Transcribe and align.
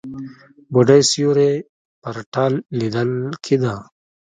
بوډۍ 0.71 1.01
سيوری 1.11 1.51
پر 2.01 2.15
تاټ 2.33 2.53
ليدل 2.79 3.11
کېده. 3.45 3.75